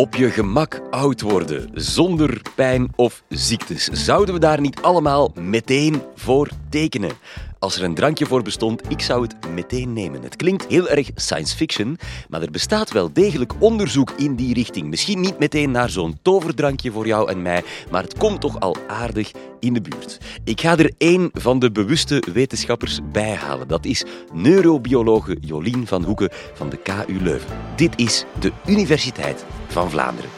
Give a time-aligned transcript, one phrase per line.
[0.00, 3.84] Op je gemak oud worden, zonder pijn of ziektes.
[3.84, 7.10] Zouden we daar niet allemaal meteen voor tekenen?
[7.60, 10.22] Als er een drankje voor bestond, ik zou het meteen nemen.
[10.22, 11.98] Het klinkt heel erg science fiction,
[12.28, 14.88] maar er bestaat wel degelijk onderzoek in die richting.
[14.88, 18.76] Misschien niet meteen naar zo'n toverdrankje voor jou en mij, maar het komt toch al
[18.86, 20.18] aardig in de buurt.
[20.44, 23.68] Ik ga er één van de bewuste wetenschappers bij halen.
[23.68, 27.56] Dat is neurobiologe Jolien van Hoeken van de KU Leuven.
[27.76, 30.30] Dit is de Universiteit van Vlaanderen.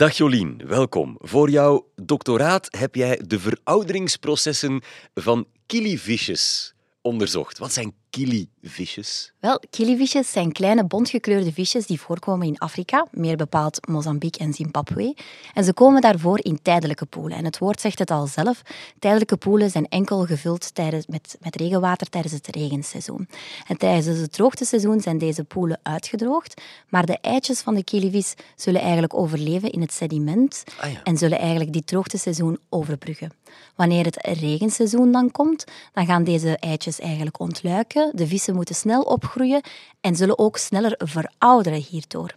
[0.00, 1.16] Dag Jolien, welkom.
[1.18, 4.82] Voor jouw doctoraat heb jij de verouderingsprocessen
[5.14, 7.58] van killivisjes onderzocht.
[7.58, 9.32] Wat zijn killivisjes?
[9.40, 15.16] Wel, killivisjes zijn kleine bontgekleurde visjes die voorkomen in Afrika, meer bepaald Mozambique en Zimbabwe.
[15.54, 17.38] En ze komen daarvoor in tijdelijke poelen.
[17.38, 18.62] En het woord zegt het al zelf.
[18.98, 23.28] Tijdelijke poelen zijn enkel gevuld tijdens, met, met regenwater tijdens het regenseizoen.
[23.66, 28.80] En tijdens het droogteseizoen zijn deze poelen uitgedroogd, maar de eitjes van de killivis zullen
[28.80, 31.02] eigenlijk overleven in het sediment Ah ja.
[31.02, 33.32] en zullen eigenlijk dit droogteseizoen overbruggen.
[33.76, 38.10] Wanneer het regenseizoen dan komt, dan gaan deze eitjes eigenlijk ontluiken.
[38.14, 39.62] De vissen moeten snel opgroeien
[40.00, 42.34] en zullen ook sneller verouderen hierdoor.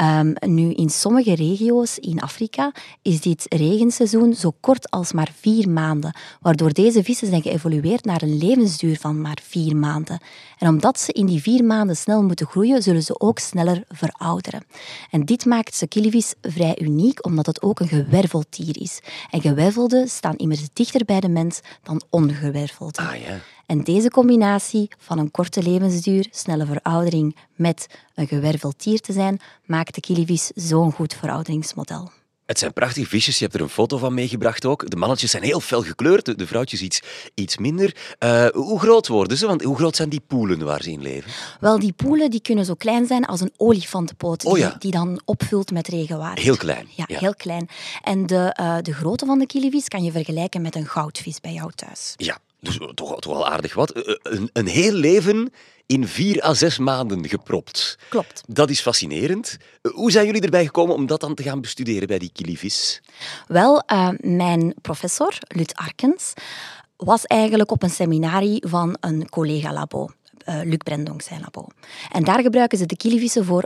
[0.00, 5.68] Ehm, nu, in sommige regio's in Afrika is dit regenseizoen zo kort als maar vier
[5.68, 10.20] maanden, waardoor deze vissen zijn geëvolueerd naar een levensduur van maar vier maanden.
[10.58, 14.64] En omdat ze in die vier maanden snel moeten groeien, zullen ze ook sneller verouderen.
[15.10, 19.00] En dit maakt killivis vrij uniek, omdat het ook een gewerveld dier is.
[19.30, 23.06] En gewervelden staan immers dichter bij de mens dan ongewervelden.
[23.06, 23.38] Ah ja.
[23.70, 29.40] En deze combinatie van een korte levensduur, snelle veroudering met een gewerveld dier te zijn,
[29.66, 32.10] maakt de killivis zo'n goed verouderingsmodel.
[32.46, 33.38] Het zijn prachtige visjes.
[33.38, 34.90] Je hebt er een foto van meegebracht ook.
[34.90, 37.02] De mannetjes zijn heel fel gekleurd, de- vrouwtjes iets,
[37.34, 37.96] iets minder.
[38.18, 39.46] Eh, hoe groot worden ze?
[39.46, 41.30] Want hoe groot zijn die poelen waar ze in leven?
[41.60, 44.68] Wel, die poelen die kunnen zo klein zijn als een olifantenpoot, Oh ja.
[44.68, 46.42] die, die dan opvult met regenwater.
[46.44, 47.18] Heel klein, Ja, ja.
[47.18, 47.68] heel klein.
[48.02, 51.52] En de, eh, de grootte van de killivis kan je vergelijken met een goudvis bij
[51.52, 52.14] jou thuis.
[52.16, 53.90] Ja, dus eh, toch, toch wel aardig wat.
[53.90, 55.52] Eh, eh, Een, een heel leven
[55.86, 57.98] in vier à zes maanden gepropt.
[58.08, 58.42] Klopt.
[58.46, 59.56] Dat is fascinerend.
[59.92, 63.02] Hoe zijn jullie erbij gekomen om dat dan te gaan bestuderen bij die killivis?
[63.46, 63.82] Wel,
[64.20, 66.32] mijn professor, Lut Arkens,
[66.96, 70.08] was eigenlijk op een seminarie van een collega-labo.
[70.44, 71.66] Luc Brendonk zijn labo.
[72.12, 73.64] En daar gebruiken ze de killivissen voor,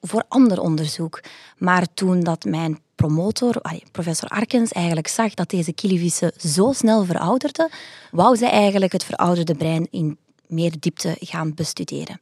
[0.00, 1.20] voor ander onderzoek.
[1.58, 3.60] Maar toen dat mijn promotor,
[3.92, 7.70] professor Arkens, eigenlijk zag dat deze killivissen zo snel verouderden,
[8.10, 12.20] wou ze eigenlijk het verouderde brein in meer diepte gaan bestuderen.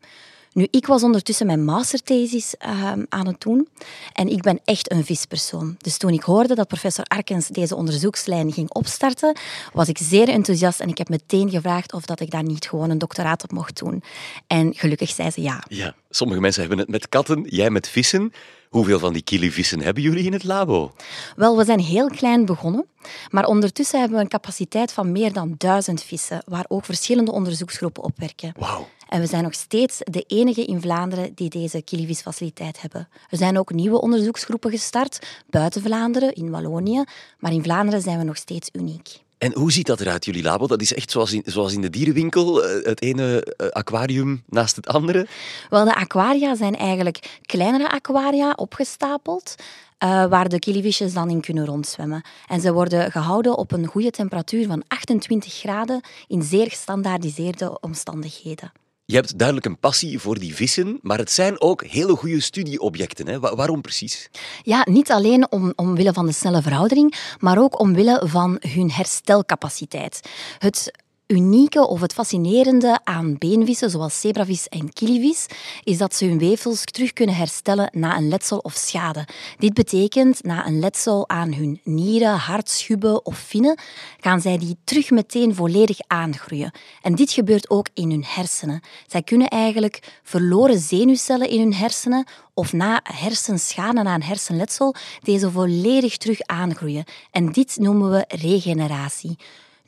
[0.53, 3.69] Nu, ik was ondertussen mijn masterthesis ehm, aan het doen
[4.13, 5.75] en ik ben echt een vispersoon.
[5.79, 9.37] Dus toen ik hoorde dat professor Arkens deze onderzoekslijn ging opstarten,
[9.73, 12.91] was ik zeer enthousiast en ik heb meteen gevraagd of dat ik daar niet gewoon
[12.91, 14.03] een doctoraat op mocht doen.
[14.47, 15.65] En gelukkig zei ze ja.
[15.69, 18.33] Ja, sommige mensen hebben het met katten, jij met vissen.
[18.71, 20.93] Hoeveel van die killivissen hebben jullie in het labo?
[21.37, 22.87] Wel, we zijn heel klein begonnen,
[23.29, 28.03] maar ondertussen hebben we een capaciteit van meer dan duizend vissen, waar ook verschillende onderzoeksgroepen
[28.03, 28.53] op werken.
[28.59, 28.89] Wauw.
[29.09, 33.09] En we zijn nog steeds de enige in Vlaanderen die deze killivisfaciliteit hebben.
[33.29, 37.05] Er zijn ook nieuwe onderzoeksgroepen gestart, buiten Vlaanderen, in Wallonië,
[37.39, 39.21] maar in Vlaanderen zijn we nog steeds uniek.
[39.41, 40.67] En hoe ziet dat eruit, jullie labo?
[40.67, 44.77] Dat is echt zoals in, zoals in de dierenwinkel, eh, het ene eh, aquarium naast
[44.77, 45.27] het andere.
[45.71, 49.55] Wel, de aquaria zijn eigenlijk kleinere aquaria opgestapeld,
[49.99, 52.23] eh, waar de killivisjes dan in kunnen rondzwemmen.
[52.47, 58.73] En ze worden gehouden op een goede temperatuur van 28 graden in zeer gestandaardiseerde omstandigheden.
[59.11, 63.27] Je hebt duidelijk een passie voor die vissen, maar het zijn ook hele goede studieobjecten.
[63.29, 63.41] Hè?
[63.41, 64.31] Wa- waarom precies?
[64.63, 70.21] Ja, niet alleen om, omwille van de snelle veroudering, maar ook omwille van hun herstelcapaciteit.
[70.59, 70.91] Het
[71.31, 75.47] unieke of het fascinerende aan beenvissen, zoals zebravis en killivis,
[75.85, 79.27] is dat ze hun weefsels terug kunnen herstellen na een letsel of schade.
[79.59, 83.79] Dit betekent, na een letsel aan hun nieren, hart, schubben of vinnen,
[84.21, 86.73] gaan zij die terug meteen volledig aangroeien.
[87.03, 88.81] En dit gebeurt ook in hun hersenen.
[89.07, 95.51] Zij kunnen eigenlijk verloren zenuwcellen in hun hersenen of na hersenschade, na een hersenletsel, deze
[95.51, 97.05] volledig terug aangroeien.
[97.31, 99.37] En dit noemen we regeneratie.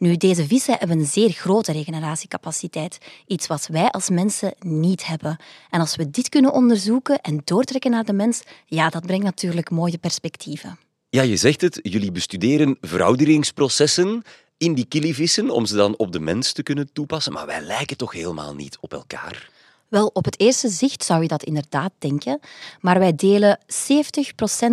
[0.02, 5.36] Nu, deze vissen hebben een zeer grote regeneratiecapaciteit, iets wat wij als mensen niet hebben.
[5.70, 9.70] En als we dit kunnen onderzoeken en doortrekken naar de mens, ja, dat brengt natuurlijk
[9.70, 10.78] mooie perspectieven.
[11.08, 14.22] Ja, je zegt het, jullie bestuderen verouderingsprocessen
[14.56, 17.96] in die killivissen om ze dan op de mens te kunnen toepassen, maar wij lijken
[17.96, 19.50] toch helemaal niet op elkaar.
[19.88, 22.40] Wel, op het eerste zicht zou je dat inderdaad denken,
[22.80, 23.64] maar wij delen 70%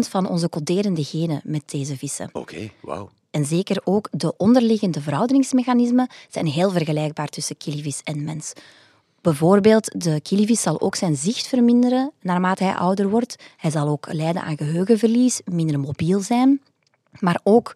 [0.10, 2.30] van onze coderende genen met deze vissen.
[2.34, 3.10] Oké, wauw.
[3.32, 8.54] En zeker ook de onderliggende verouderingsmechanismen zijn heel vergelijkbaar tussen kilivis en mens.
[9.22, 13.36] Bijvoorbeeld, de kilivis zal ook zijn zicht verminderen naarmate hij ouder wordt.
[13.58, 16.62] Hij zal ook lijden aan geheugenverlies, minder mobiel zijn.
[17.20, 17.76] Maar ook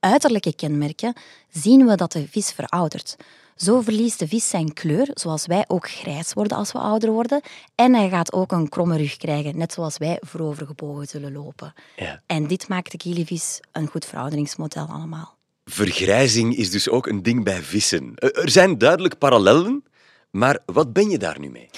[0.00, 1.14] uiterlijke kenmerken
[1.50, 3.16] zien we dat de vis veroudert.
[3.56, 7.40] Zo verliest de vis zijn kleur, zoals wij ook grijs worden als we ouder worden.
[7.74, 11.74] En hij gaat ook een kromme rug krijgen, net zoals wij voorovergebogen zullen lopen.
[11.96, 12.22] Ja.
[12.26, 15.36] En dit maakt de kilivis een goed verouderingsmodel allemaal.
[15.64, 18.14] Vergrijzing is dus ook een ding bij vissen.
[18.16, 19.84] Er zijn duidelijk parallellen,
[20.30, 21.70] maar wat ben je daar nu mee?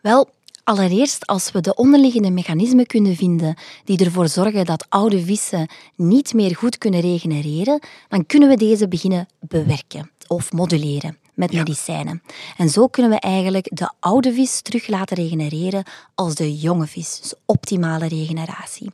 [0.00, 0.30] Wel,
[0.64, 6.34] allereerst als we de onderliggende mechanismen kunnen vinden die ervoor zorgen dat oude vissen niet
[6.34, 12.22] meer goed kunnen regenereren, dan kunnen we deze beginnen bewerken of moduleren met medicijnen.
[12.56, 15.84] En zo kunnen we eigenlijk de oude vis terug laten regenereren
[16.14, 18.92] als de jonge vis, dus optimale regeneratie.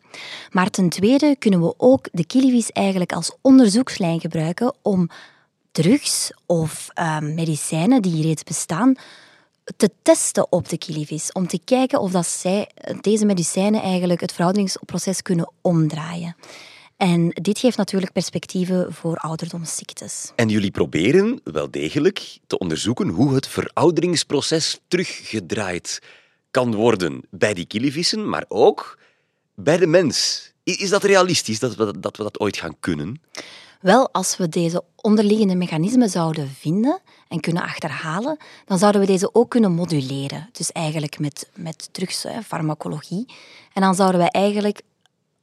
[0.51, 5.09] Maar ten tweede kunnen we ook de kilivis eigenlijk als onderzoekslijn gebruiken om
[5.73, 8.97] drugs of uh, medicijnen die reeds bestaan
[9.77, 12.71] te testen op de kilivis, om te kijken of dat zij,
[13.01, 16.37] deze medicijnen eigenlijk het verouderingsproces kunnen omdraaien.
[17.03, 20.33] En dit geeft natuurlijk perspectieven voor ouderdomsziektes.
[20.35, 25.99] En jullie proberen wel degelijk te onderzoeken hoe het verouderingsproces teruggedraaid
[26.51, 28.99] kan worden bij die kilivissen, maar ook
[29.55, 30.51] bij de mens.
[30.65, 33.21] Is dat realistisch dat we dat, we dat ooit gaan kunnen?
[33.81, 39.35] Wel, als we deze onderliggende mechanismen zouden vinden en kunnen achterhalen, dan zouden we deze
[39.35, 40.49] ook kunnen moduleren.
[40.53, 43.27] Dus eigenlijk met, met drugs, farmacologie.
[43.73, 44.83] En dan zouden we eigenlijk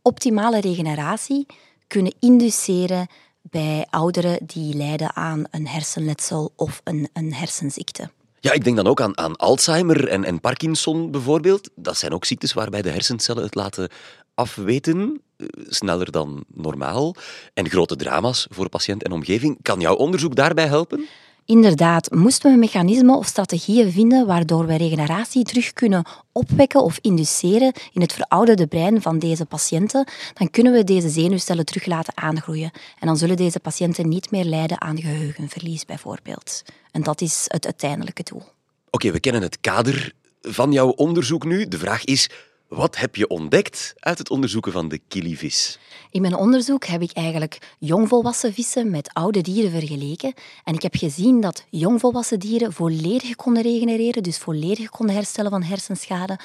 [0.09, 1.45] optimale regeneratie
[1.87, 3.07] kunnen induceren
[3.41, 8.09] bij ouderen die lijden aan een hersenletsel of een, een hersenziekte.
[8.39, 11.69] Ja, ik denk dan ook aan, aan Alzheimer en, en Parkinson bijvoorbeeld.
[11.75, 13.89] Dat zijn ook ziektes waarbij de hersencellen het laten
[14.33, 17.15] afweten, eh, sneller dan normaal.
[17.53, 19.57] En grote drama's voor patiënt en omgeving.
[19.61, 21.05] Kan jouw onderzoek daarbij helpen?
[21.49, 27.73] Inderdaad, moesten we mechanismen of strategieën vinden waardoor we regeneratie terug kunnen opwekken of induceren
[27.93, 32.71] in het verouderde brein van deze patiënten, dan kunnen we deze zenuwcellen terug laten aangroeien.
[32.99, 36.63] En dan zullen deze patiënten niet meer lijden aan geheugenverlies bijvoorbeeld.
[36.91, 38.43] En dat is het uiteindelijke doel.
[38.89, 41.67] Oké, we kennen het kader van jouw onderzoek nu.
[41.67, 42.29] De vraag is,
[42.69, 45.79] wat heb je ontdekt uit het onderzoeken van de kilivis?
[46.11, 50.33] In mijn onderzoek heb ik eigenlijk jongvolwassen vissen met oude dieren vergeleken.
[50.63, 55.63] En ik heb gezien dat jongvolwassen dieren volledig konden regenereren, dus volledig konden herstellen van
[55.63, 56.39] hersenschade,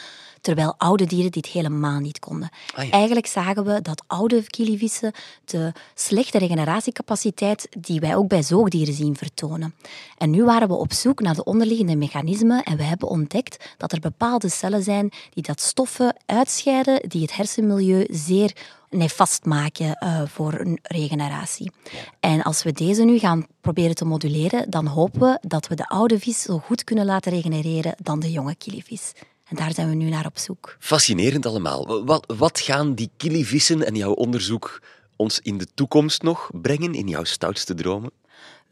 [0.44, 2.48] terwijl oude dieren dit helemaal niet konden.
[2.74, 2.90] Ah, ja.
[2.90, 5.12] Eigenlijk zagen we dat oude kilivissen
[5.44, 9.74] de slechte regeneratiecapaciteit die wij ook bij zoogdieren zien vertonen.
[10.18, 13.92] En nu waren we op zoek naar de onderliggende mechanismen en we hebben ontdekt dat
[13.92, 18.52] er bepaalde cellen zijn die dat stoffen uitscheiden die het hersenmilieu zeer
[18.90, 21.70] nefast maken uh, voor een regeneratie.
[22.20, 25.88] En als we deze nu gaan proberen te moduleren, dan hopen we dat we de
[25.88, 29.12] oude vis zo goed kunnen laten regenereren dan de jonge kilivis.
[29.44, 30.76] En daar zijn we nu naar op zoek.
[30.78, 32.04] Fascinerend allemaal.
[32.04, 34.82] Wat, wat gaan die kilivissen en jouw onderzoek
[35.16, 38.10] ons in de toekomst nog brengen, in jouw stoutste dromen?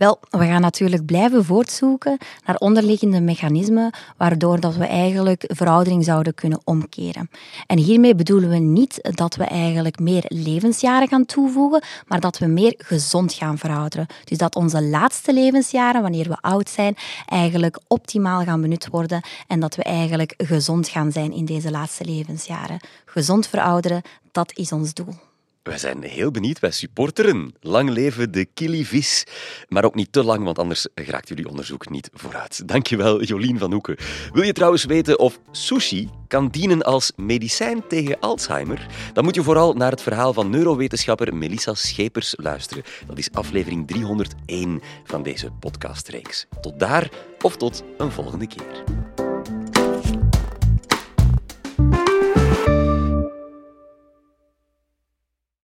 [0.02, 6.34] Wel, we gaan natuurlijk blijven voortzoeken naar onderliggende mechanismen waardoor dat we eigenlijk veroudering zouden
[6.34, 7.30] kunnen omkeren.
[7.66, 12.46] En hiermee bedoelen we niet dat we eigenlijk meer levensjaren gaan toevoegen, maar dat we
[12.46, 14.06] meer gezond gaan verouderen.
[14.24, 19.60] Dus dat onze laatste levensjaren, wanneer we oud zijn, eigenlijk optimaal gaan benut worden en
[19.60, 22.80] dat we eigenlijk gezond gaan zijn in deze laatste levensjaren.
[23.04, 25.14] Gezond verouderen, dat is ons doel.
[25.62, 27.54] Wij zijn heel benieuwd, wij supporteren.
[27.60, 29.26] Lang leven de kilivis.
[29.68, 32.68] Maar ook niet te lang, want anders geraakt jullie onderzoek niet vooruit.
[32.68, 33.96] Dankjewel, Jolien van Hoeken.
[34.32, 38.86] Wil je trouwens weten of sushi kan dienen als medicijn tegen Alzheimer?
[39.12, 42.82] Dan moet je vooral naar het verhaal van neurowetenschapper Melissa Schepers luisteren.
[43.06, 46.46] Dat is aflevering 301 van deze podcastreeks.
[46.60, 47.10] Tot daar
[47.42, 49.01] of tot een volgende keer.